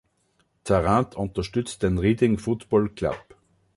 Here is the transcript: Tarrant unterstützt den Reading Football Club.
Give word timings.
Tarrant 0.63 1.15
unterstützt 1.15 1.83
den 1.83 1.99
Reading 1.99 2.39
Football 2.39 2.89
Club. 2.89 3.23